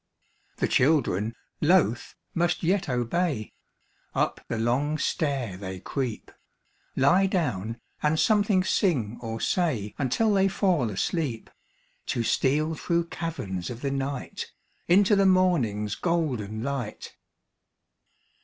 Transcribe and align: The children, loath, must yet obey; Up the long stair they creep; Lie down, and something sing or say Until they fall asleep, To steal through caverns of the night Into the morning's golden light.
The 0.57 0.67
children, 0.67 1.35
loath, 1.61 2.15
must 2.33 2.63
yet 2.63 2.89
obey; 2.89 3.53
Up 4.15 4.41
the 4.47 4.57
long 4.57 4.97
stair 4.97 5.57
they 5.57 5.79
creep; 5.79 6.31
Lie 6.95 7.27
down, 7.27 7.79
and 8.01 8.19
something 8.19 8.63
sing 8.63 9.19
or 9.21 9.39
say 9.39 9.93
Until 9.99 10.33
they 10.33 10.47
fall 10.47 10.89
asleep, 10.89 11.51
To 12.07 12.23
steal 12.23 12.73
through 12.73 13.09
caverns 13.09 13.69
of 13.69 13.81
the 13.81 13.91
night 13.91 14.47
Into 14.87 15.15
the 15.15 15.27
morning's 15.27 15.93
golden 15.93 16.63
light. 16.63 17.15